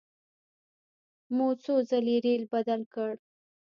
مو 1.35 1.47
څو 1.63 1.73
ځلې 1.89 2.15
ریل 2.25 2.43
بدل 2.53 2.81
کړ. 2.93 3.13